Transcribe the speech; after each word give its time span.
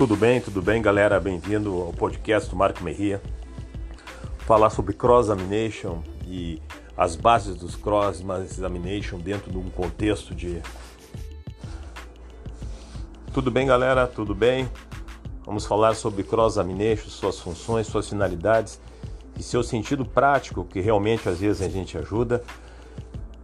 Tudo 0.00 0.16
bem, 0.16 0.40
tudo 0.40 0.62
bem, 0.62 0.80
galera? 0.80 1.20
Bem-vindo 1.20 1.82
ao 1.82 1.92
podcast 1.92 2.48
do 2.48 2.56
Marco 2.56 2.82
Merria. 2.82 3.20
Falar 4.38 4.70
sobre 4.70 4.94
cross-examination 4.94 6.00
e 6.26 6.58
as 6.96 7.16
bases 7.16 7.54
dos 7.54 7.76
cross-examination 7.76 9.18
dentro 9.18 9.50
de 9.50 9.58
um 9.58 9.68
contexto 9.68 10.34
de. 10.34 10.62
Tudo 13.34 13.50
bem, 13.50 13.66
galera? 13.66 14.06
Tudo 14.06 14.34
bem? 14.34 14.70
Vamos 15.44 15.66
falar 15.66 15.94
sobre 15.94 16.22
cross-examination, 16.22 17.10
suas 17.10 17.38
funções, 17.38 17.86
suas 17.86 18.08
finalidades 18.08 18.80
e 19.38 19.42
seu 19.42 19.62
sentido 19.62 20.06
prático, 20.06 20.64
que 20.64 20.80
realmente 20.80 21.28
às 21.28 21.40
vezes 21.40 21.60
a 21.60 21.68
gente 21.68 21.98
ajuda 21.98 22.42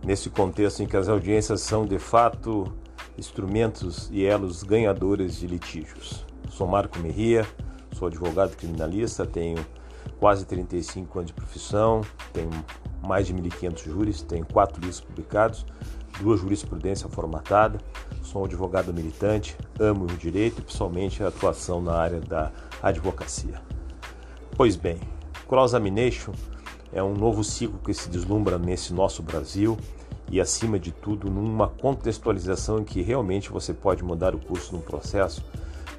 nesse 0.02 0.30
contexto 0.30 0.82
em 0.82 0.86
que 0.86 0.96
as 0.96 1.06
audiências 1.06 1.60
são 1.60 1.84
de 1.84 1.98
fato 1.98 2.72
instrumentos 3.18 4.08
e 4.10 4.24
elos 4.24 4.62
ganhadores 4.62 5.38
de 5.38 5.46
litígios. 5.46 6.25
Sou 6.50 6.66
Marco 6.66 6.98
Merria, 6.98 7.46
sou 7.92 8.08
advogado 8.08 8.56
criminalista, 8.56 9.26
tenho 9.26 9.64
quase 10.18 10.44
35 10.46 11.18
anos 11.18 11.28
de 11.28 11.34
profissão, 11.34 12.00
tenho 12.32 12.50
mais 13.06 13.26
de 13.26 13.34
1.500 13.34 13.84
júris, 13.84 14.22
tenho 14.22 14.46
quatro 14.46 14.80
livros 14.80 15.00
publicados, 15.00 15.66
duas 16.20 16.40
jurisprudência 16.40 17.08
formatada, 17.08 17.78
sou 18.22 18.42
um 18.42 18.44
advogado 18.44 18.92
militante, 18.92 19.56
amo 19.78 20.04
o 20.04 20.16
direito 20.16 20.60
e 20.60 20.62
pessoalmente 20.62 21.22
a 21.22 21.28
atuação 21.28 21.80
na 21.80 21.94
área 21.94 22.20
da 22.20 22.50
advocacia. 22.82 23.60
Pois 24.56 24.76
bem, 24.76 24.98
cross-examination 25.46 26.32
é 26.92 27.02
um 27.02 27.14
novo 27.14 27.44
ciclo 27.44 27.78
que 27.78 27.92
se 27.92 28.08
deslumbra 28.08 28.58
nesse 28.58 28.92
nosso 28.94 29.22
Brasil 29.22 29.76
e, 30.30 30.40
acima 30.40 30.78
de 30.78 30.90
tudo, 30.90 31.30
numa 31.30 31.68
contextualização 31.68 32.80
em 32.80 32.84
que 32.84 33.02
realmente 33.02 33.50
você 33.50 33.72
pode 33.72 34.02
mudar 34.02 34.34
o 34.34 34.38
curso 34.38 34.70
de 34.70 34.76
um 34.76 34.80
processo 34.80 35.44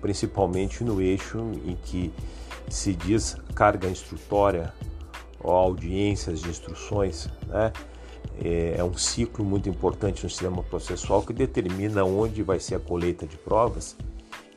principalmente 0.01 0.83
no 0.83 1.01
eixo 1.01 1.39
em 1.65 1.75
que 1.75 2.13
se 2.69 2.93
diz 2.93 3.35
carga 3.55 3.87
instrutória 3.87 4.73
ou 5.39 5.51
audiências 5.51 6.41
de 6.41 6.49
instruções, 6.49 7.29
né? 7.47 7.71
É, 8.39 8.75
é 8.77 8.83
um 8.83 8.95
ciclo 8.95 9.43
muito 9.43 9.67
importante 9.67 10.23
no 10.23 10.29
sistema 10.29 10.61
processual 10.61 11.23
que 11.23 11.33
determina 11.33 12.03
onde 12.03 12.43
vai 12.43 12.59
ser 12.59 12.75
a 12.75 12.79
colheita 12.79 13.25
de 13.25 13.35
provas 13.35 13.97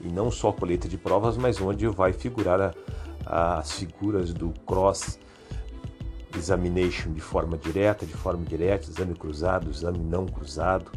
e 0.01 0.09
não 0.09 0.31
só 0.31 0.51
a 0.51 0.53
colheita 0.53 0.87
de 0.87 0.99
provas, 0.99 1.39
mas 1.39 1.59
onde 1.61 1.87
vai 1.87 2.13
figurar 2.13 2.61
a, 2.61 2.75
a, 3.25 3.59
as 3.59 3.73
figuras 3.73 4.35
do 4.35 4.53
cross 4.67 5.19
examination 6.37 7.13
de 7.13 7.21
forma 7.21 7.57
direta, 7.57 8.05
de 8.07 8.13
forma 8.13 8.43
indireta, 8.43 8.89
exame 8.89 9.15
cruzado, 9.15 9.71
exame 9.71 9.99
não 9.99 10.27
cruzado, 10.27 10.91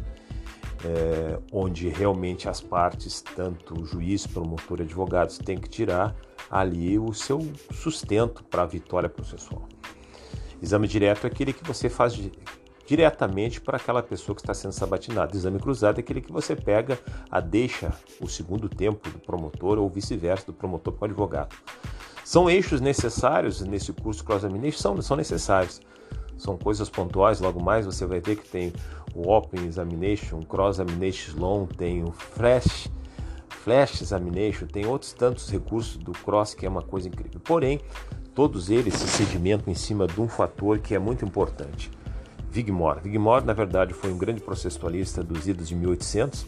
é, 0.84 1.38
onde 1.50 1.88
realmente 1.88 2.48
as 2.48 2.60
partes, 2.60 3.22
tanto 3.22 3.84
juiz, 3.84 4.26
promotor 4.26 4.80
e 4.80 4.82
advogados, 4.82 5.38
têm 5.38 5.58
que 5.58 5.68
tirar 5.68 6.14
ali 6.50 6.98
o 6.98 7.12
seu 7.12 7.40
sustento 7.72 8.44
para 8.44 8.62
a 8.62 8.66
vitória 8.66 9.08
processual. 9.08 9.66
Exame 10.62 10.86
direto 10.86 11.24
é 11.24 11.26
aquele 11.28 11.52
que 11.52 11.64
você 11.64 11.88
faz 11.88 12.18
diretamente 12.86 13.60
para 13.60 13.76
aquela 13.76 14.02
pessoa 14.02 14.36
que 14.36 14.42
está 14.42 14.52
sendo 14.52 14.72
sabatinada. 14.72 15.34
Exame 15.34 15.58
cruzado 15.58 15.98
é 15.98 16.00
aquele 16.00 16.20
que 16.20 16.32
você 16.32 16.54
pega 16.54 16.98
a 17.30 17.40
deixa, 17.40 17.92
o 18.20 18.28
segundo 18.28 18.68
tempo 18.68 19.08
do 19.08 19.18
promotor 19.18 19.78
ou 19.78 19.88
vice-versa, 19.88 20.46
do 20.46 20.52
promotor 20.52 20.92
para 20.92 21.06
o 21.06 21.10
advogado. 21.10 21.56
São 22.24 22.48
eixos 22.48 22.80
necessários 22.80 23.60
nesse 23.60 23.92
curso 23.92 24.24
cross-examination? 24.24 24.78
São, 24.78 25.02
são 25.02 25.16
necessários 25.16 25.80
são 26.36 26.56
coisas 26.56 26.88
pontuais. 26.88 27.40
Logo 27.40 27.62
mais 27.62 27.86
você 27.86 28.06
vai 28.06 28.20
ver 28.20 28.36
que 28.36 28.48
tem 28.48 28.72
o 29.14 29.30
Open 29.30 29.64
Examination, 29.64 30.40
Cross 30.42 30.78
Examination 30.78 31.38
Long, 31.38 31.66
tem 31.66 32.02
o 32.02 32.10
Flash, 32.10 32.88
Flash 33.48 34.02
Examination, 34.02 34.66
tem 34.66 34.86
outros 34.86 35.12
tantos 35.12 35.48
recursos 35.50 35.96
do 35.96 36.12
Cross 36.12 36.54
que 36.54 36.66
é 36.66 36.68
uma 36.68 36.82
coisa 36.82 37.08
incrível. 37.08 37.40
Porém, 37.40 37.80
todos 38.34 38.70
eles 38.70 38.94
se 38.94 39.06
sedimentam 39.06 39.72
em 39.72 39.76
cima 39.76 40.06
de 40.06 40.20
um 40.20 40.28
fator 40.28 40.78
que 40.78 40.94
é 40.94 40.98
muito 40.98 41.24
importante. 41.24 41.90
Wigmore. 42.54 43.00
Wigmore, 43.04 43.44
na 43.44 43.52
verdade, 43.52 43.92
foi 43.94 44.12
um 44.12 44.18
grande 44.18 44.40
processualista 44.40 45.22
dos 45.22 45.48
idos 45.48 45.68
de 45.68 45.74
1800, 45.74 46.46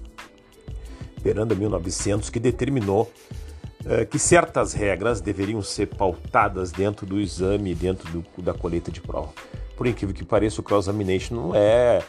perando 1.22 1.56
1900, 1.56 2.30
que 2.30 2.38
determinou 2.38 3.10
eh, 3.84 4.04
que 4.04 4.16
certas 4.16 4.72
regras 4.72 5.20
deveriam 5.20 5.60
ser 5.62 5.86
pautadas 5.86 6.70
dentro 6.70 7.04
do 7.04 7.20
exame, 7.20 7.74
dentro 7.74 8.08
do, 8.12 8.42
da 8.42 8.54
colheita 8.54 8.92
de 8.92 9.00
prova 9.00 9.32
por 9.76 9.86
incrível 9.86 10.14
que 10.14 10.24
pareça, 10.24 10.60
o 10.60 10.64
cross-examination 10.64 11.34
não 11.34 11.54
é, 11.54 12.02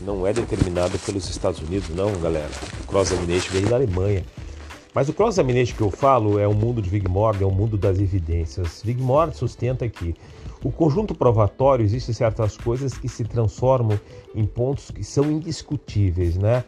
não 0.00 0.26
é 0.26 0.32
determinado 0.32 0.98
pelos 1.00 1.28
Estados 1.28 1.60
Unidos, 1.60 1.90
não, 1.90 2.10
galera. 2.20 2.50
O 2.82 2.86
cross-examination 2.86 3.52
vem 3.52 3.64
da 3.64 3.76
Alemanha. 3.76 4.24
Mas 4.94 5.08
o 5.08 5.12
cross-examination 5.12 5.76
que 5.76 5.82
eu 5.82 5.90
falo 5.90 6.38
é 6.38 6.48
o 6.48 6.54
mundo 6.54 6.82
de 6.82 6.90
Wigmore, 6.90 7.42
é 7.42 7.46
o 7.46 7.50
mundo 7.50 7.76
das 7.78 8.00
evidências. 8.00 8.82
Wigmore 8.84 9.32
sustenta 9.34 9.88
que 9.88 10.14
o 10.64 10.72
conjunto 10.72 11.14
provatório 11.14 11.84
existe 11.84 12.12
certas 12.12 12.56
coisas 12.56 12.94
que 12.94 13.08
se 13.08 13.24
transformam 13.24 13.98
em 14.34 14.44
pontos 14.44 14.90
que 14.90 15.04
são 15.04 15.30
indiscutíveis, 15.30 16.36
né? 16.36 16.64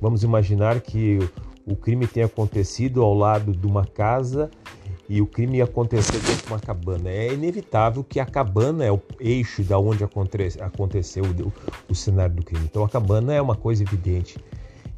Vamos 0.00 0.22
imaginar 0.22 0.80
que 0.80 1.18
o 1.66 1.76
crime 1.76 2.06
tenha 2.06 2.26
acontecido 2.26 3.02
ao 3.02 3.12
lado 3.12 3.52
de 3.52 3.66
uma 3.66 3.84
casa 3.84 4.50
e 5.08 5.22
o 5.22 5.26
crime 5.26 5.62
aconteceu 5.62 6.20
dentro 6.20 6.46
de 6.46 6.52
uma 6.52 6.58
cabana. 6.58 7.10
É 7.10 7.32
inevitável 7.32 8.02
que 8.02 8.18
a 8.18 8.26
cabana 8.26 8.84
é 8.84 8.90
o 8.90 9.00
eixo 9.20 9.62
da 9.62 9.78
onde 9.78 10.02
aconteceu 10.04 11.24
o, 11.88 11.94
cenário 11.94 12.34
do 12.34 12.44
crime. 12.44 12.64
Então 12.64 12.84
a 12.84 12.88
cabana 12.88 13.32
é 13.32 13.40
uma 13.40 13.54
coisa 13.54 13.82
evidente. 13.82 14.36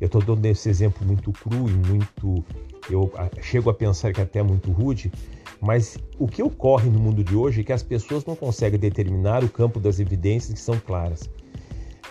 Eu 0.00 0.06
estou 0.06 0.22
dando 0.22 0.44
esse 0.46 0.68
exemplo 0.68 1.06
muito 1.06 1.32
cru 1.32 1.68
e 1.68 1.72
muito. 1.72 2.44
Eu 2.88 3.12
chego 3.42 3.68
a 3.68 3.74
pensar 3.74 4.12
que 4.12 4.20
é 4.20 4.24
até 4.24 4.42
muito 4.42 4.70
rude, 4.70 5.12
mas 5.60 5.98
o 6.18 6.26
que 6.26 6.42
ocorre 6.42 6.88
no 6.88 6.98
mundo 6.98 7.22
de 7.22 7.36
hoje 7.36 7.60
é 7.60 7.64
que 7.64 7.72
as 7.72 7.82
pessoas 7.82 8.24
não 8.24 8.34
conseguem 8.34 8.78
determinar 8.78 9.44
o 9.44 9.48
campo 9.48 9.78
das 9.78 10.00
evidências 10.00 10.54
que 10.54 10.60
são 10.60 10.78
claras. 10.78 11.28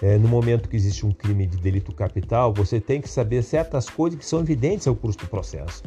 É, 0.01 0.15
no 0.19 0.27
momento 0.27 0.69
que 0.69 0.75
existe 0.75 1.03
um 1.05 1.11
crime 1.11 1.47
de 1.47 1.57
delito 1.57 1.91
capital, 1.91 2.53
você 2.53 2.79
tem 2.79 3.01
que 3.01 3.09
saber 3.09 3.41
certas 3.41 3.89
coisas 3.89 4.19
que 4.19 4.25
são 4.25 4.41
evidentes 4.41 4.85
ao 4.85 4.95
curso 4.95 5.17
do 5.17 5.27
processo. 5.27 5.81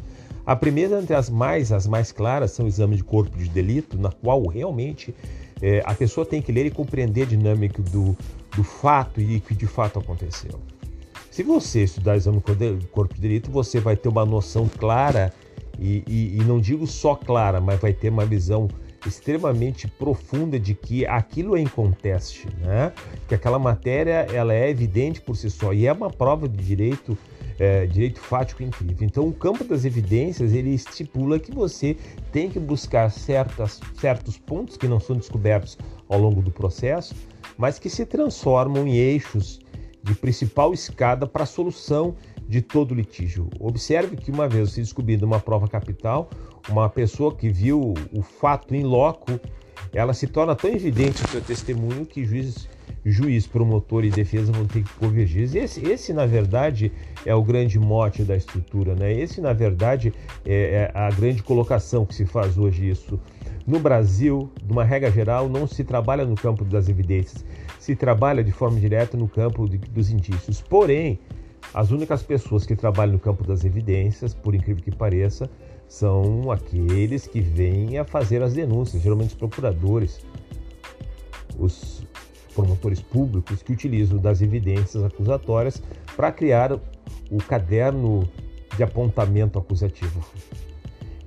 A 0.50 0.56
primeira 0.56 1.00
entre 1.00 1.14
as 1.14 1.30
mais, 1.30 1.70
as 1.70 1.86
mais 1.86 2.10
claras 2.10 2.50
são 2.50 2.64
o 2.64 2.68
exame 2.68 2.96
de 2.96 3.04
corpo 3.04 3.38
de 3.38 3.48
delito, 3.48 3.96
na 3.96 4.10
qual 4.10 4.44
realmente 4.48 5.14
é, 5.62 5.80
a 5.86 5.94
pessoa 5.94 6.26
tem 6.26 6.42
que 6.42 6.50
ler 6.50 6.66
e 6.66 6.72
compreender 6.72 7.22
a 7.22 7.26
dinâmica 7.26 7.80
do, 7.80 8.16
do 8.56 8.64
fato 8.64 9.20
e 9.20 9.36
o 9.36 9.40
que 9.40 9.54
de 9.54 9.68
fato 9.68 10.00
aconteceu. 10.00 10.58
Se 11.30 11.44
você 11.44 11.84
estudar 11.84 12.16
exame 12.16 12.42
de 12.80 12.86
corpo 12.88 13.14
de 13.14 13.20
delito, 13.20 13.48
você 13.48 13.78
vai 13.78 13.94
ter 13.94 14.08
uma 14.08 14.26
noção 14.26 14.68
clara 14.68 15.32
e, 15.78 16.02
e, 16.08 16.38
e 16.40 16.44
não 16.44 16.58
digo 16.58 16.84
só 16.84 17.14
clara, 17.14 17.60
mas 17.60 17.78
vai 17.78 17.92
ter 17.92 18.08
uma 18.08 18.26
visão 18.26 18.66
extremamente 19.06 19.86
profunda 19.86 20.58
de 20.58 20.74
que 20.74 21.06
aquilo 21.06 21.56
é 21.56 21.60
inconteste, 21.60 22.48
né? 22.58 22.92
Que 23.28 23.36
aquela 23.36 23.60
matéria 23.60 24.26
ela 24.32 24.52
é 24.52 24.68
evidente 24.68 25.20
por 25.20 25.36
si 25.36 25.48
só 25.48 25.72
e 25.72 25.86
é 25.86 25.92
uma 25.92 26.10
prova 26.10 26.48
de 26.48 26.56
direito 26.56 27.16
é, 27.60 27.86
direito 27.86 28.18
fático 28.18 28.62
incrível. 28.62 29.06
Então, 29.06 29.28
o 29.28 29.32
campo 29.34 29.62
das 29.62 29.84
evidências 29.84 30.54
ele 30.54 30.70
estipula 30.70 31.38
que 31.38 31.52
você 31.52 31.94
tem 32.32 32.48
que 32.48 32.58
buscar 32.58 33.10
certas, 33.10 33.78
certos 34.00 34.38
pontos 34.38 34.78
que 34.78 34.88
não 34.88 34.98
são 34.98 35.14
descobertos 35.14 35.76
ao 36.08 36.18
longo 36.18 36.40
do 36.40 36.50
processo, 36.50 37.14
mas 37.58 37.78
que 37.78 37.90
se 37.90 38.06
transformam 38.06 38.86
em 38.86 38.96
eixos 38.96 39.60
de 40.02 40.14
principal 40.14 40.72
escada 40.72 41.26
para 41.26 41.42
a 41.42 41.46
solução 41.46 42.16
de 42.48 42.62
todo 42.62 42.94
litígio. 42.94 43.50
Observe 43.60 44.16
que 44.16 44.30
uma 44.30 44.48
vez 44.48 44.70
se 44.72 44.80
descobrindo 44.80 45.26
uma 45.26 45.38
prova 45.38 45.68
capital, 45.68 46.30
uma 46.66 46.88
pessoa 46.88 47.36
que 47.36 47.50
viu 47.50 47.92
o 48.10 48.22
fato 48.22 48.74
em 48.74 48.82
loco, 48.82 49.38
ela 49.92 50.14
se 50.14 50.26
torna 50.26 50.56
tão 50.56 50.70
evidente 50.70 51.22
o 51.22 51.28
seu 51.28 51.42
testemunho 51.42 52.06
que 52.06 52.24
juízes 52.24 52.66
juiz, 53.04 53.46
promotor 53.46 54.04
e 54.04 54.10
defesa 54.10 54.52
vão 54.52 54.66
ter 54.66 54.82
que 54.82 54.92
convergir. 54.94 55.56
Esse, 55.56 55.84
esse, 55.86 56.12
na 56.12 56.26
verdade, 56.26 56.92
é 57.24 57.34
o 57.34 57.42
grande 57.42 57.78
mote 57.78 58.22
da 58.22 58.36
estrutura, 58.36 58.94
né? 58.94 59.12
Esse, 59.12 59.40
na 59.40 59.52
verdade, 59.52 60.12
é, 60.44 60.90
é 60.94 60.98
a 60.98 61.10
grande 61.10 61.42
colocação 61.42 62.04
que 62.04 62.14
se 62.14 62.26
faz 62.26 62.58
hoje 62.58 62.88
isso. 62.88 63.18
No 63.66 63.78
Brasil, 63.78 64.50
de 64.62 64.72
uma 64.72 64.84
regra 64.84 65.10
geral, 65.10 65.48
não 65.48 65.66
se 65.66 65.84
trabalha 65.84 66.24
no 66.24 66.34
campo 66.34 66.64
das 66.64 66.88
evidências, 66.88 67.44
se 67.78 67.94
trabalha 67.94 68.42
de 68.42 68.52
forma 68.52 68.78
direta 68.78 69.16
no 69.16 69.28
campo 69.28 69.68
de, 69.68 69.78
dos 69.78 70.10
indícios. 70.10 70.60
Porém, 70.60 71.18
as 71.72 71.90
únicas 71.90 72.22
pessoas 72.22 72.66
que 72.66 72.74
trabalham 72.74 73.12
no 73.12 73.18
campo 73.18 73.46
das 73.46 73.64
evidências, 73.64 74.34
por 74.34 74.54
incrível 74.54 74.82
que 74.82 74.90
pareça, 74.90 75.48
são 75.86 76.50
aqueles 76.50 77.26
que 77.26 77.40
vêm 77.40 77.98
a 77.98 78.04
fazer 78.04 78.42
as 78.42 78.54
denúncias, 78.54 79.02
geralmente 79.02 79.28
os 79.28 79.34
procuradores, 79.34 80.20
os 81.58 82.04
promotores 82.54 83.00
públicos 83.00 83.62
que 83.62 83.72
utilizam 83.72 84.18
das 84.18 84.42
evidências 84.42 85.02
acusatórias 85.02 85.82
para 86.16 86.32
criar 86.32 86.72
o 86.72 87.38
caderno 87.46 88.28
de 88.76 88.82
apontamento 88.82 89.58
acusativo. 89.58 90.24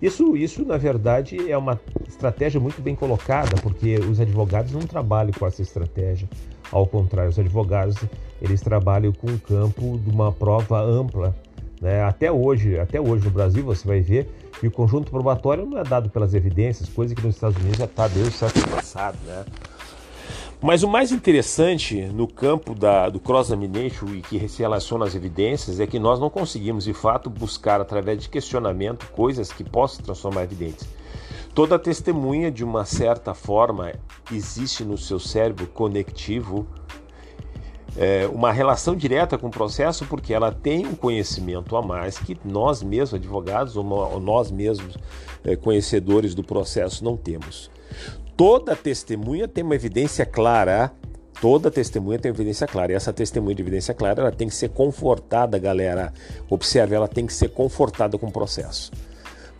Isso, 0.01 0.35
isso, 0.35 0.65
na 0.65 0.77
verdade, 0.77 1.49
é 1.49 1.57
uma 1.57 1.79
estratégia 2.05 2.59
muito 2.59 2.81
bem 2.81 2.93
colocada, 2.93 3.55
porque 3.61 3.95
os 3.95 4.19
advogados 4.19 4.73
não 4.73 4.81
trabalham 4.81 5.31
com 5.31 5.47
essa 5.47 5.61
estratégia. 5.61 6.27
Ao 6.69 6.85
contrário, 6.85 7.29
os 7.29 7.39
advogados 7.39 7.95
eles 8.41 8.59
trabalham 8.61 9.13
com 9.13 9.27
o 9.27 9.39
campo 9.39 9.97
de 9.99 10.09
uma 10.09 10.29
prova 10.29 10.81
ampla. 10.81 11.33
Né? 11.79 12.01
Até 12.03 12.29
hoje, 12.29 12.77
até 12.77 12.99
hoje 12.99 13.23
no 13.23 13.31
Brasil, 13.31 13.63
você 13.63 13.87
vai 13.87 14.01
ver 14.01 14.29
E 14.61 14.67
o 14.67 14.71
conjunto 14.71 15.09
probatório 15.09 15.65
não 15.65 15.77
é 15.77 15.83
dado 15.83 16.09
pelas 16.09 16.33
evidências, 16.33 16.89
coisa 16.89 17.15
que 17.15 17.25
nos 17.25 17.35
Estados 17.35 17.57
Unidos 17.57 17.77
já 17.77 17.85
está 17.85 18.07
desde 18.07 18.29
o 18.29 18.37
século 18.37 18.67
passado, 18.75 19.17
né? 19.25 19.45
Mas 20.63 20.81
o 20.81 20.87
mais 20.87 21.11
interessante 21.11 22.05
no 22.05 22.25
campo 22.25 22.73
da, 22.73 23.09
do 23.09 23.19
cross-examination 23.19 24.07
e 24.15 24.21
que 24.21 24.47
se 24.47 24.61
relaciona 24.61 25.03
às 25.03 25.13
evidências 25.13 25.81
é 25.81 25.85
que 25.85 25.99
nós 25.99 26.21
não 26.21 26.29
conseguimos, 26.29 26.85
de 26.85 26.93
fato, 26.93 27.29
buscar 27.29 27.81
através 27.81 28.21
de 28.21 28.29
questionamento 28.29 29.05
coisas 29.11 29.51
que 29.51 29.61
possam 29.61 30.05
transformar 30.05 30.43
evidentes. 30.43 30.87
Toda 31.53 31.77
testemunha, 31.77 32.49
de 32.49 32.63
uma 32.63 32.85
certa 32.85 33.33
forma, 33.33 33.91
existe 34.31 34.85
no 34.85 34.97
seu 34.97 35.19
cérebro 35.19 35.67
conectivo 35.67 36.65
é, 37.97 38.25
uma 38.33 38.53
relação 38.53 38.95
direta 38.95 39.37
com 39.37 39.47
o 39.47 39.51
processo 39.51 40.05
porque 40.05 40.33
ela 40.33 40.49
tem 40.49 40.87
um 40.87 40.95
conhecimento 40.95 41.75
a 41.75 41.81
mais 41.81 42.17
que 42.17 42.37
nós 42.45 42.81
mesmos, 42.81 43.15
advogados 43.15 43.75
ou, 43.75 43.83
nós 44.21 44.49
mesmos, 44.49 44.97
é, 45.43 45.57
conhecedores 45.57 46.33
do 46.33 46.41
processo, 46.41 47.03
não 47.03 47.17
temos. 47.17 47.69
Toda 48.45 48.75
testemunha 48.75 49.47
tem 49.47 49.63
uma 49.63 49.73
evidência 49.73 50.25
clara. 50.25 50.91
Toda 51.39 51.71
testemunha 51.71 52.19
tem 52.19 52.29
evidência 52.29 52.67
clara. 52.67 52.91
E 52.91 52.95
essa 52.95 53.13
testemunha 53.13 53.55
de 53.55 53.61
evidência 53.61 53.93
clara 53.93 54.19
ela 54.19 54.33
tem 54.33 54.49
que 54.49 54.53
ser 54.53 54.67
confortada, 54.67 55.57
galera. 55.57 56.13
Observe, 56.49 56.93
ela 56.93 57.07
tem 57.07 57.25
que 57.25 57.31
ser 57.31 57.51
confortada 57.51 58.17
com 58.17 58.27
o 58.27 58.31
processo. 58.33 58.91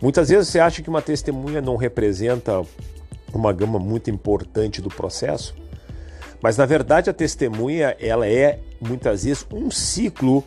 Muitas 0.02 0.28
vezes 0.28 0.48
você 0.48 0.60
acha 0.60 0.82
que 0.82 0.90
uma 0.90 1.00
testemunha 1.00 1.62
não 1.62 1.76
representa 1.76 2.60
uma 3.32 3.54
gama 3.54 3.78
muito 3.78 4.10
importante 4.10 4.82
do 4.82 4.90
processo, 4.90 5.54
mas 6.42 6.58
na 6.58 6.66
verdade 6.66 7.08
a 7.08 7.14
testemunha 7.14 7.96
ela 7.98 8.28
é 8.28 8.60
muitas 8.78 9.24
vezes 9.24 9.46
um 9.50 9.70
ciclo 9.70 10.44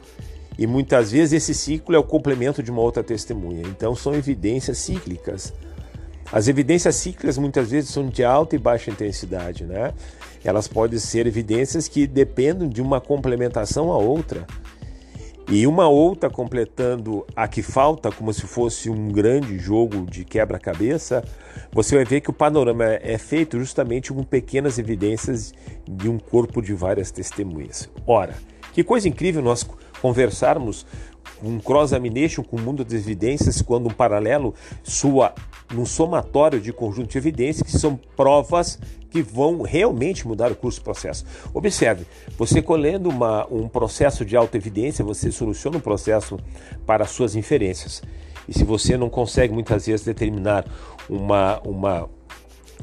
e 0.59 0.67
muitas 0.67 1.11
vezes 1.11 1.41
esse 1.41 1.55
ciclo 1.55 1.95
é 1.95 1.97
o 1.97 2.03
complemento 2.03 2.61
de 2.61 2.69
uma 2.69 2.81
outra 2.81 3.03
testemunha. 3.03 3.63
Então 3.63 3.95
são 3.95 4.13
evidências 4.13 4.77
cíclicas. 4.77 5.51
As 6.31 6.47
evidências 6.47 6.95
cíclicas 6.95 7.37
muitas 7.37 7.71
vezes 7.71 7.89
são 7.89 8.07
de 8.07 8.23
alta 8.23 8.55
e 8.55 8.59
baixa 8.59 8.91
intensidade, 8.91 9.65
né? 9.65 9.93
Elas 10.43 10.67
podem 10.67 10.99
ser 10.99 11.25
evidências 11.25 11.87
que 11.87 12.05
dependem 12.05 12.69
de 12.69 12.81
uma 12.81 12.99
complementação 12.99 13.91
à 13.91 13.97
outra. 13.97 14.45
E 15.49 15.65
uma 15.65 15.87
outra 15.87 16.29
completando 16.29 17.25
a 17.33 17.47
que 17.47 17.61
falta, 17.61 18.11
como 18.11 18.33
se 18.33 18.41
fosse 18.41 18.89
um 18.89 19.07
grande 19.07 19.57
jogo 19.57 20.05
de 20.05 20.25
quebra-cabeça, 20.25 21.23
você 21.71 21.95
vai 21.95 22.03
ver 22.03 22.19
que 22.19 22.29
o 22.29 22.33
panorama 22.33 22.83
é 22.83 23.17
feito 23.17 23.57
justamente 23.57 24.11
com 24.11 24.23
pequenas 24.23 24.77
evidências 24.77 25.53
de 25.89 26.09
um 26.09 26.19
corpo 26.19 26.61
de 26.61 26.73
várias 26.73 27.11
testemunhas. 27.11 27.89
Ora, 28.05 28.35
que 28.73 28.83
coisa 28.83 29.07
incrível 29.07 29.41
nós 29.41 29.65
conversarmos 30.01 30.85
um 31.43 31.59
cross-examination 31.59 32.43
com 32.43 32.57
o 32.57 32.61
mundo 32.61 32.83
das 32.83 32.93
evidências 32.93 33.61
quando 33.61 33.87
um 33.87 33.93
paralelo 33.93 34.53
sua 34.83 35.33
num 35.73 35.85
somatório 35.85 36.61
de 36.61 36.71
conjunto 36.71 37.09
de 37.09 37.17
evidências 37.17 37.61
que 37.61 37.77
são 37.77 37.99
provas 38.15 38.79
que 39.09 39.21
vão 39.21 39.61
realmente 39.61 40.27
mudar 40.27 40.51
o 40.51 40.55
curso 40.55 40.79
do 40.79 40.83
processo. 40.83 41.25
Observe, 41.53 42.05
você 42.37 42.61
colhendo 42.61 43.09
uma, 43.09 43.47
um 43.51 43.67
processo 43.67 44.25
de 44.25 44.35
autoevidência, 44.35 45.03
você 45.03 45.31
soluciona 45.31 45.77
um 45.77 45.81
processo 45.81 46.37
para 46.85 47.05
suas 47.05 47.35
inferências. 47.35 48.01
E 48.47 48.53
se 48.53 48.63
você 48.63 48.97
não 48.97 49.09
consegue 49.09 49.53
muitas 49.53 49.85
vezes 49.85 50.05
determinar 50.05 50.65
uma, 51.09 51.59
uma, 51.61 52.09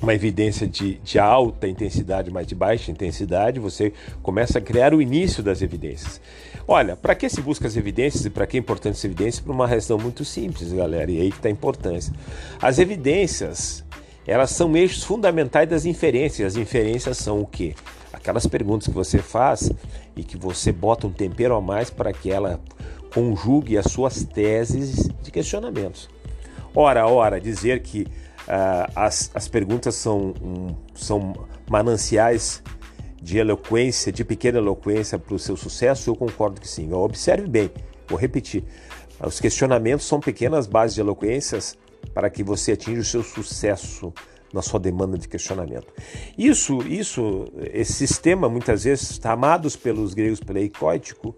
uma 0.01 0.15
evidência 0.15 0.67
de, 0.67 0.97
de 0.99 1.19
alta 1.19 1.67
intensidade, 1.67 2.31
mas 2.31 2.47
de 2.47 2.55
baixa 2.55 2.91
intensidade, 2.91 3.59
você 3.59 3.93
começa 4.23 4.59
a 4.59 4.63
criar 4.63 4.93
o 4.93 5.01
início 5.01 5.43
das 5.43 5.63
evidências. 5.63 6.21
Olha, 6.67 6.97
para 6.97 7.15
que 7.15 7.29
se 7.29 7.43
busca 7.43 7.67
as 7.67 7.77
evidências 7.77 8.25
e 8.25 8.31
para 8.31 8.47
que 8.47 8.57
é 8.57 8.61
importante 8.61 8.97
as 8.97 9.05
evidências? 9.05 9.41
Por 9.41 9.53
uma 9.53 9.67
razão 9.67 9.99
muito 9.99 10.25
simples, 10.25 10.73
galera, 10.73 11.11
e 11.11 11.21
aí 11.21 11.31
que 11.31 11.37
está 11.37 11.49
a 11.49 11.53
importância. 11.53 12.13
As 12.61 12.79
evidências, 12.79 13.85
elas 14.27 14.51
são 14.51 14.75
eixos 14.75 15.05
fundamentais 15.05 15.69
das 15.69 15.85
inferências. 15.85 16.55
As 16.55 16.57
inferências 16.57 17.19
são 17.19 17.41
o 17.41 17.47
quê? 17.47 17.75
Aquelas 18.13 18.47
perguntas 18.47 18.89
que 18.89 18.95
você 18.95 19.19
faz 19.19 19.71
e 20.17 20.25
que 20.25 20.39
você 20.39 20.73
bota 20.73 21.07
um 21.07 21.13
tempero 21.13 21.55
a 21.55 21.61
mais 21.61 21.91
para 21.91 22.13
que 22.13 22.31
ela 22.31 22.59
conjugue 23.13 23.77
as 23.77 23.93
suas 23.93 24.25
teses 24.25 25.11
de 25.23 25.31
questionamentos. 25.31 26.09
Ora, 26.75 27.07
ora, 27.07 27.41
dizer 27.41 27.83
que 27.83 28.03
uh, 28.49 28.91
as, 28.97 29.31
as 29.35 29.47
perguntas 29.49 29.95
são, 29.95 30.35
um, 30.43 30.75
são 30.95 31.35
mananciais 31.69 32.63
de 33.25 33.39
eloquência, 33.39 34.13
de 34.13 34.23
pequena 34.23 34.59
eloquência 34.59 35.19
para 35.19 35.35
o 35.35 35.39
seu 35.39 35.57
sucesso, 35.57 36.11
eu 36.11 36.15
concordo 36.15 36.61
que 36.61 36.69
sim. 36.69 36.93
Observe 36.93 37.49
bem, 37.49 37.71
vou 38.07 38.19
repetir. 38.19 38.63
Os 39.19 39.41
questionamentos 39.41 40.07
são 40.07 40.21
pequenas 40.21 40.67
bases 40.67 40.95
de 40.95 41.01
eloquências 41.01 41.75
para 42.13 42.29
que 42.29 42.45
você 42.45 42.73
atinja 42.73 43.01
o 43.01 43.05
seu 43.05 43.23
sucesso 43.23 44.13
na 44.53 44.61
sua 44.61 44.79
demanda 44.79 45.17
de 45.17 45.27
questionamento. 45.27 45.87
Isso, 46.37 46.83
isso, 46.87 47.47
esse 47.73 47.95
sistema 47.95 48.47
muitas 48.47 48.85
vezes 48.85 49.19
amados 49.25 49.75
pelos 49.75 50.13
gregos 50.13 50.41
peleicótico, 50.41 51.35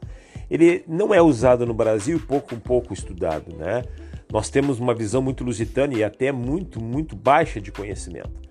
ele 0.51 0.83
não 0.89 1.15
é 1.15 1.23
usado 1.23 1.65
no 1.65 1.73
Brasil, 1.73 2.21
pouco 2.27 2.57
pouco 2.57 2.93
estudado, 2.93 3.55
né? 3.57 3.85
Nós 4.33 4.51
temos 4.51 4.81
uma 4.81 4.93
visão 4.93 5.23
muito 5.23 5.45
lusitana 5.45 5.95
e 5.95 6.03
até 6.03 6.33
muito 6.33 6.83
muito 6.83 7.15
baixa 7.15 7.61
de 7.61 7.71
conhecimento. 7.71 8.46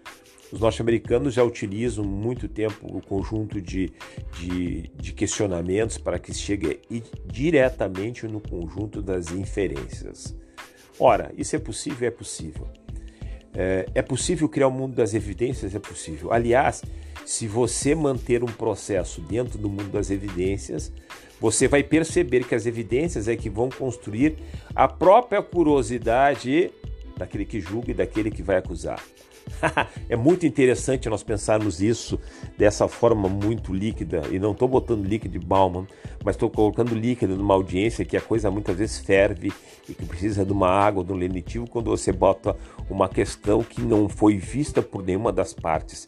Os 0.52 0.60
norte-americanos 0.60 1.34
já 1.34 1.44
utilizam 1.44 2.04
muito 2.04 2.48
tempo 2.48 2.86
o 2.96 3.02
conjunto 3.02 3.60
de, 3.62 3.92
de, 4.40 4.92
de 4.96 5.14
questionamentos 5.14 5.98
para 5.98 6.20
que 6.20 6.34
chegue 6.34 6.82
diretamente 7.26 8.28
no 8.28 8.40
conjunto 8.40 9.02
das 9.02 9.32
inferências. 9.32 10.36
Ora, 11.00 11.34
isso 11.38 11.56
é 11.56 11.60
possível? 11.60 12.08
É 12.08 12.12
possível. 12.12 12.68
É, 13.54 13.86
é 13.96 14.02
possível 14.02 14.48
criar 14.48 14.68
o 14.68 14.70
um 14.70 14.74
mundo 14.74 14.96
das 14.96 15.14
evidências? 15.14 15.74
É 15.74 15.80
possível. 15.80 16.32
Aliás, 16.32 16.84
se 17.26 17.48
você 17.48 17.96
manter 17.96 18.44
um 18.44 18.48
processo 18.48 19.22
dentro 19.22 19.58
do 19.58 19.68
mundo 19.68 19.90
das 19.90 20.12
evidências, 20.12 20.92
você 21.40 21.68
vai 21.68 21.84
perceber 21.84 22.46
que 22.46 22.54
as 22.54 22.66
evidências 22.66 23.28
é 23.28 23.36
que 23.36 23.50
vão 23.50 23.70
construir 23.70 24.38
a 24.76 24.88
própria 24.88 25.42
curiosidade 25.42 26.72
daquele 27.18 27.46
que 27.46 27.60
julga 27.60 27.92
e 27.92 27.94
daquele 27.94 28.30
que 28.30 28.44
vai 28.44 28.58
acusar. 28.58 29.02
é 30.10 30.16
muito 30.16 30.46
interessante 30.46 31.10
nós 31.10 31.24
pensarmos 31.24 31.82
isso 31.82 32.20
dessa 32.58 32.88
forma 32.88 33.28
muito 33.28 33.74
líquida, 33.74 34.24
e 34.32 34.40
não 34.40 34.52
estou 34.52 34.68
botando 34.68 35.06
líquido 35.06 35.40
de 35.40 35.46
Bauman, 35.46 35.88
mas 36.24 36.36
estou 36.36 36.50
colocando 36.50 36.96
líquido 36.96 37.36
numa 37.36 37.54
audiência 37.54 38.06
que 38.06 38.18
a 38.18 38.22
coisa 38.22 38.50
muitas 38.50 38.78
vezes 38.78 39.00
ferve 39.00 39.52
e 39.88 39.94
que 39.94 40.06
precisa 40.06 40.46
de 40.46 40.52
uma 40.52 40.70
água, 40.70 41.04
de 41.04 41.12
um 41.12 41.16
lenitivo, 41.16 41.70
quando 41.70 41.90
você 41.90 42.12
bota 42.12 42.56
uma 42.90 43.08
questão 43.08 43.64
que 43.64 43.82
não 43.82 44.10
foi 44.10 44.38
vista 44.38 44.82
por 44.82 45.04
nenhuma 45.04 45.32
das 45.32 45.54
partes. 45.54 46.06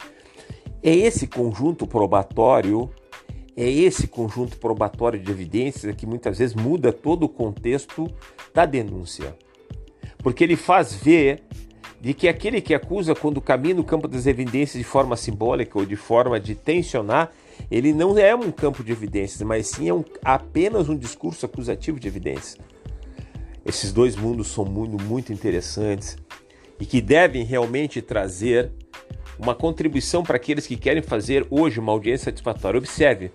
É 0.82 0.94
esse 0.94 1.26
conjunto 1.26 1.86
probatório, 1.86 2.90
é 3.56 3.68
esse 3.68 4.06
conjunto 4.06 4.56
probatório 4.58 5.18
de 5.18 5.30
evidências 5.30 5.94
que 5.96 6.06
muitas 6.06 6.38
vezes 6.38 6.54
muda 6.54 6.92
todo 6.92 7.24
o 7.24 7.28
contexto 7.28 8.06
da 8.54 8.64
denúncia. 8.64 9.36
Porque 10.18 10.44
ele 10.44 10.56
faz 10.56 10.94
ver 10.94 11.42
de 12.00 12.14
que 12.14 12.28
aquele 12.28 12.60
que 12.60 12.74
acusa, 12.74 13.14
quando 13.14 13.40
caminha 13.40 13.74
no 13.74 13.84
campo 13.84 14.06
das 14.06 14.26
evidências 14.26 14.82
de 14.82 14.88
forma 14.88 15.16
simbólica 15.16 15.78
ou 15.78 15.84
de 15.84 15.96
forma 15.96 16.38
de 16.38 16.54
tensionar, 16.54 17.32
ele 17.70 17.92
não 17.92 18.16
é 18.16 18.34
um 18.34 18.52
campo 18.52 18.84
de 18.84 18.92
evidências, 18.92 19.42
mas 19.42 19.66
sim 19.66 19.88
é 19.88 19.94
um, 19.94 20.04
apenas 20.24 20.88
um 20.88 20.96
discurso 20.96 21.44
acusativo 21.44 21.98
de 21.98 22.06
evidências. 22.06 22.56
Esses 23.66 23.92
dois 23.92 24.14
mundos 24.14 24.48
são 24.48 24.64
muito, 24.64 25.02
muito 25.02 25.32
interessantes 25.32 26.16
e 26.80 26.86
que 26.86 27.00
devem 27.00 27.44
realmente 27.44 28.00
trazer 28.00 28.70
uma 29.38 29.54
contribuição 29.54 30.22
para 30.22 30.36
aqueles 30.36 30.66
que 30.66 30.76
querem 30.76 31.02
fazer 31.02 31.46
hoje 31.50 31.80
uma 31.80 31.92
audiência 31.92 32.26
satisfatória. 32.26 32.78
Observe, 32.78 33.30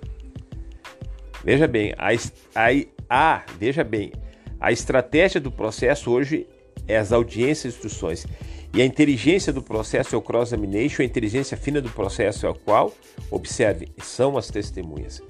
veja 1.44 1.68
bem, 1.68 1.94
a, 1.98 2.10
a, 2.56 3.36
a, 3.36 3.46
veja 3.60 3.84
bem, 3.84 4.12
a 4.60 4.72
estratégia 4.72 5.40
do 5.40 5.52
processo 5.52 6.10
hoje 6.10 6.48
é 6.88 6.98
as 6.98 7.12
audiências 7.12 7.74
e 7.74 7.76
instruções. 7.76 8.26
E 8.74 8.82
a 8.82 8.86
inteligência 8.86 9.54
do 9.54 9.62
processo 9.62 10.16
é 10.16 10.18
o 10.18 10.22
cross-examination, 10.22 11.04
a 11.04 11.06
inteligência 11.06 11.56
fina 11.56 11.80
do 11.80 11.90
processo 11.90 12.48
é 12.48 12.50
o 12.50 12.56
qual, 12.56 12.92
observe, 13.30 13.90
são 14.02 14.36
as 14.36 14.48
testemunhas. 14.48 15.22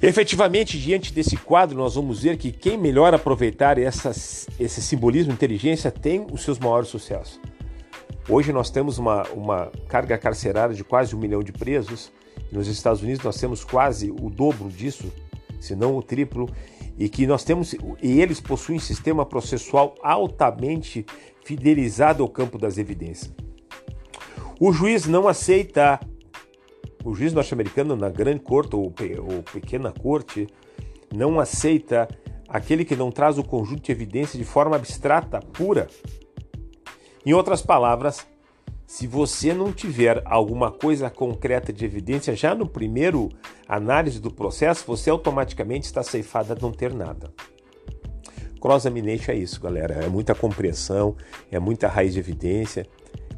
Efetivamente, 0.00 0.78
diante 0.78 1.12
desse 1.12 1.36
quadro, 1.36 1.76
nós 1.76 1.94
vamos 1.94 2.22
ver 2.22 2.38
que 2.38 2.50
quem 2.52 2.78
melhor 2.78 3.12
aproveitar 3.12 3.78
essas, 3.78 4.46
esse 4.58 4.80
simbolismo 4.80 5.32
inteligência 5.32 5.90
tem 5.90 6.26
os 6.32 6.42
seus 6.42 6.58
maiores 6.58 6.88
sucessos. 6.88 7.38
Hoje 8.28 8.50
nós 8.52 8.70
temos 8.70 8.98
uma, 8.98 9.22
uma 9.28 9.70
carga 9.88 10.16
carcerária 10.16 10.74
de 10.74 10.82
quase 10.82 11.14
um 11.14 11.18
milhão 11.18 11.42
de 11.42 11.52
presos. 11.52 12.10
Nos 12.50 12.66
Estados 12.66 13.02
Unidos 13.02 13.22
nós 13.22 13.38
temos 13.38 13.62
quase 13.62 14.10
o 14.10 14.30
dobro 14.30 14.68
disso, 14.70 15.12
se 15.60 15.76
não 15.76 15.96
o 15.96 16.02
triplo 16.02 16.48
e 16.98 17.08
que 17.08 17.26
nós 17.26 17.44
temos 17.44 17.74
e 18.02 18.20
eles 18.20 18.40
possuem 18.40 18.78
um 18.78 18.80
sistema 18.80 19.24
processual 19.24 19.94
altamente 20.02 21.04
fidelizado 21.44 22.22
ao 22.22 22.28
campo 22.28 22.58
das 22.58 22.78
evidências. 22.78 23.32
O 24.58 24.72
juiz 24.72 25.06
não 25.06 25.28
aceita, 25.28 26.00
o 27.04 27.14
juiz 27.14 27.32
norte-americano 27.32 27.94
na 27.94 28.08
grande 28.08 28.40
corte 28.40 28.74
ou, 28.74 28.84
ou 28.84 29.42
pequena 29.42 29.92
corte 29.92 30.46
não 31.14 31.38
aceita 31.38 32.08
aquele 32.48 32.84
que 32.84 32.96
não 32.96 33.10
traz 33.10 33.38
o 33.38 33.44
conjunto 33.44 33.82
de 33.82 33.92
evidência 33.92 34.38
de 34.38 34.44
forma 34.44 34.76
abstrata, 34.76 35.40
pura. 35.40 35.88
Em 37.24 37.32
outras 37.32 37.60
palavras, 37.60 38.26
se 38.86 39.06
você 39.06 39.52
não 39.52 39.72
tiver 39.72 40.22
alguma 40.24 40.70
coisa 40.70 41.10
concreta 41.10 41.72
de 41.72 41.84
evidência 41.84 42.36
já 42.36 42.54
no 42.54 42.68
primeiro 42.68 43.28
análise 43.66 44.20
do 44.20 44.30
processo, 44.30 44.84
você 44.86 45.10
automaticamente 45.10 45.86
está 45.86 46.04
ceifado 46.04 46.52
a 46.52 46.56
não 46.56 46.70
ter 46.70 46.94
nada. 46.94 47.32
Cross-examination 48.60 49.32
é 49.32 49.36
isso, 49.36 49.60
galera. 49.60 50.04
É 50.04 50.08
muita 50.08 50.34
compreensão, 50.34 51.16
é 51.50 51.58
muita 51.58 51.88
raiz 51.88 52.14
de 52.14 52.20
evidência, 52.20 52.86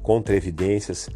contra-evidências, 0.03 1.09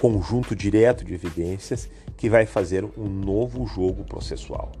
conjunto 0.00 0.56
direto 0.56 1.04
de 1.04 1.12
evidências 1.12 1.90
que 2.16 2.30
vai 2.30 2.46
fazer 2.46 2.84
um 2.96 3.06
novo 3.06 3.66
jogo 3.66 4.02
processual. 4.04 4.72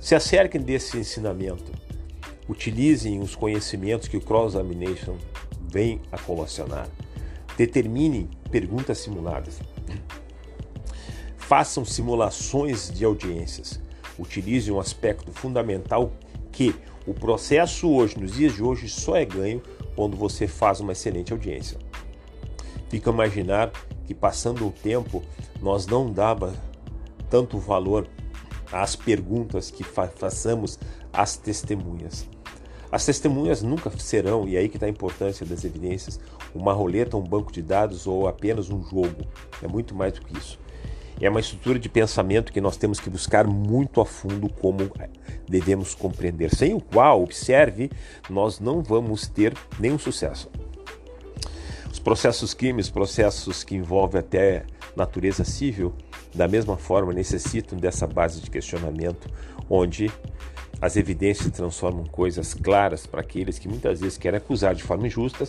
Se 0.00 0.14
acerquem 0.14 0.60
desse 0.60 0.98
ensinamento, 0.98 1.72
utilizem 2.48 3.20
os 3.20 3.36
conhecimentos 3.36 4.08
que 4.08 4.16
o 4.16 4.20
cross-examination 4.20 5.16
vem 5.70 6.00
a 6.10 6.18
colacionar, 6.18 6.88
determinem 7.56 8.28
perguntas 8.50 8.98
simuladas, 8.98 9.60
façam 11.36 11.84
simulações 11.84 12.90
de 12.90 13.04
audiências, 13.04 13.80
utilizem 14.18 14.72
um 14.72 14.80
aspecto 14.80 15.32
fundamental 15.32 16.12
que 16.50 16.74
o 17.06 17.12
processo 17.12 17.90
hoje, 17.90 18.18
nos 18.18 18.32
dias 18.32 18.54
de 18.54 18.62
hoje, 18.62 18.88
só 18.88 19.16
é 19.16 19.24
ganho 19.24 19.62
quando 19.96 20.16
você 20.16 20.46
faz 20.46 20.80
uma 20.80 20.92
excelente 20.92 21.32
audiência. 21.32 21.78
Fica 22.88 23.10
a 23.10 23.12
imaginar 23.12 23.72
que 24.06 24.14
passando 24.14 24.66
o 24.66 24.70
tempo 24.70 25.22
nós 25.60 25.86
não 25.86 26.10
dava 26.10 26.54
tanto 27.28 27.58
valor 27.58 28.06
às 28.70 28.94
perguntas 28.94 29.70
que 29.70 29.82
fa 29.82 30.08
façamos 30.08 30.78
às 31.12 31.36
testemunhas. 31.36 32.26
As 32.92 33.06
testemunhas 33.06 33.62
nunca 33.62 33.90
serão, 33.98 34.46
e 34.46 34.54
é 34.54 34.58
aí 34.58 34.68
que 34.68 34.76
está 34.76 34.84
a 34.84 34.90
importância 34.90 35.46
das 35.46 35.64
evidências, 35.64 36.20
uma 36.54 36.74
roleta, 36.74 37.16
um 37.16 37.22
banco 37.22 37.50
de 37.50 37.62
dados 37.62 38.06
ou 38.06 38.28
apenas 38.28 38.68
um 38.68 38.82
jogo. 38.82 39.24
É 39.62 39.66
muito 39.66 39.94
mais 39.94 40.12
do 40.12 40.20
que 40.20 40.36
isso. 40.36 40.60
É 41.18 41.30
uma 41.30 41.40
estrutura 41.40 41.78
de 41.78 41.88
pensamento 41.88 42.52
que 42.52 42.60
nós 42.60 42.76
temos 42.76 43.00
que 43.00 43.08
buscar 43.08 43.46
muito 43.46 43.98
a 43.98 44.04
fundo 44.04 44.46
como 44.46 44.90
devemos 45.48 45.94
compreender, 45.94 46.54
sem 46.54 46.74
o 46.74 46.82
qual, 46.82 47.22
observe, 47.22 47.90
nós 48.28 48.60
não 48.60 48.82
vamos 48.82 49.26
ter 49.26 49.56
nenhum 49.80 49.98
sucesso. 49.98 50.50
Os 51.90 51.98
processos 51.98 52.52
químicos, 52.52 52.90
processos 52.90 53.64
que 53.64 53.74
envolvem 53.74 54.20
até 54.20 54.66
natureza 54.94 55.44
civil, 55.44 55.94
da 56.34 56.46
mesma 56.46 56.76
forma 56.76 57.14
necessitam 57.14 57.78
dessa 57.78 58.06
base 58.06 58.42
de 58.42 58.50
questionamento, 58.50 59.30
onde 59.70 60.10
as 60.82 60.96
evidências 60.96 61.52
transformam 61.52 62.04
coisas 62.04 62.54
claras 62.54 63.06
para 63.06 63.20
aqueles 63.20 63.56
que 63.56 63.68
muitas 63.68 64.00
vezes 64.00 64.18
querem 64.18 64.38
acusar 64.38 64.74
de 64.74 64.82
forma 64.82 65.06
injusta, 65.06 65.46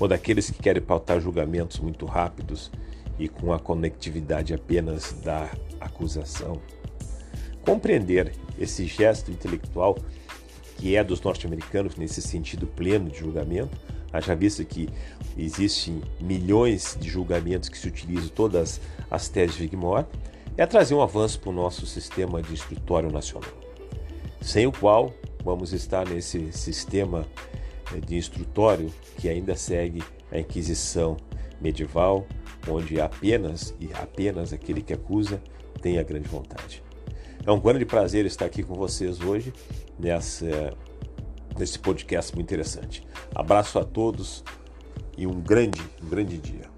ou 0.00 0.08
daqueles 0.08 0.50
que 0.50 0.60
querem 0.60 0.82
pautar 0.82 1.20
julgamentos 1.20 1.78
muito 1.78 2.04
rápidos 2.04 2.72
e 3.20 3.28
com 3.28 3.52
a 3.52 3.58
conectividade 3.60 4.52
apenas 4.52 5.12
da 5.22 5.48
acusação. 5.80 6.60
Compreender 7.62 8.32
esse 8.58 8.84
gesto 8.84 9.30
intelectual 9.30 9.96
que 10.76 10.96
é 10.96 11.04
dos 11.04 11.20
norte-americanos 11.20 11.94
nesse 11.94 12.20
sentido 12.20 12.66
pleno 12.66 13.08
de 13.08 13.20
julgamento, 13.20 13.78
haja 14.12 14.34
visto 14.34 14.64
que 14.64 14.88
existem 15.38 16.02
milhões 16.20 16.98
de 17.00 17.08
julgamentos 17.08 17.68
que 17.68 17.78
se 17.78 17.86
utilizam 17.86 18.28
todas 18.28 18.80
as 19.08 19.28
teses 19.28 19.54
de 19.54 19.62
Wigmore, 19.62 20.04
é 20.56 20.66
trazer 20.66 20.94
um 20.94 21.00
avanço 21.00 21.38
para 21.38 21.50
o 21.50 21.52
nosso 21.52 21.86
sistema 21.86 22.42
de 22.42 22.54
escritório 22.54 23.10
nacional, 23.10 23.63
sem 24.44 24.66
o 24.66 24.72
qual 24.72 25.12
vamos 25.42 25.72
estar 25.72 26.06
nesse 26.06 26.52
sistema 26.52 27.26
eh, 27.94 28.00
de 28.00 28.16
instrutório 28.16 28.92
que 29.16 29.26
ainda 29.26 29.56
segue 29.56 30.04
a 30.30 30.38
Inquisição 30.38 31.16
medieval, 31.60 32.26
onde 32.68 33.00
apenas 33.00 33.74
e 33.80 33.88
apenas 33.94 34.52
aquele 34.52 34.82
que 34.82 34.92
acusa 34.92 35.42
tem 35.80 35.98
a 35.98 36.02
grande 36.02 36.28
vontade. 36.28 36.82
É 37.46 37.50
um 37.50 37.58
grande 37.58 37.86
prazer 37.86 38.26
estar 38.26 38.44
aqui 38.44 38.62
com 38.62 38.74
vocês 38.74 39.20
hoje 39.20 39.52
nessa, 39.98 40.74
nesse 41.58 41.78
podcast 41.78 42.34
muito 42.34 42.46
interessante. 42.46 43.02
Abraço 43.34 43.78
a 43.78 43.84
todos 43.84 44.44
e 45.16 45.26
um 45.26 45.40
grande, 45.40 45.80
um 46.02 46.08
grande 46.08 46.36
dia. 46.36 46.68